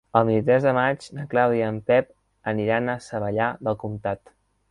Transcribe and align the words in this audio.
El 0.19 0.23
vint-i-tres 0.27 0.63
de 0.67 0.71
maig 0.77 1.03
na 1.17 1.25
Clàudia 1.33 1.59
i 1.67 1.75
en 1.75 1.77
Pep 1.91 2.09
aniran 2.53 2.89
a 2.89 2.97
Savallà 3.09 3.53
del 3.69 3.81
Comtat. 3.87 4.35